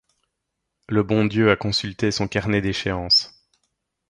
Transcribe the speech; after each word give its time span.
Le 0.89 1.03
bon 1.03 1.25
Dieu 1.25 1.51
a 1.51 1.55
consulté 1.55 2.09
son 2.09 2.27
carnet 2.27 2.59
d’échéances. 2.61 3.39